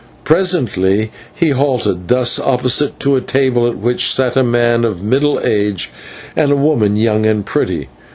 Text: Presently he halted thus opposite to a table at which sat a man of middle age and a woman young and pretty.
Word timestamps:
Presently 0.23 1.11
he 1.35 1.49
halted 1.49 2.07
thus 2.07 2.39
opposite 2.39 2.99
to 3.01 3.15
a 3.15 3.21
table 3.21 3.67
at 3.67 3.77
which 3.77 4.11
sat 4.11 4.35
a 4.35 4.41
man 4.41 4.83
of 4.83 5.03
middle 5.03 5.39
age 5.43 5.91
and 6.35 6.51
a 6.51 6.55
woman 6.55 6.95
young 6.95 7.23
and 7.27 7.45
pretty. 7.45 7.87